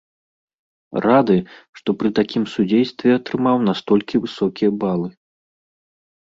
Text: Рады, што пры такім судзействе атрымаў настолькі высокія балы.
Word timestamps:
Рады, 1.05 1.35
што 1.79 1.89
пры 2.03 2.09
такім 2.19 2.43
судзействе 2.53 3.09
атрымаў 3.19 3.61
настолькі 3.69 4.23
высокія 4.25 4.69
балы. 4.87 5.09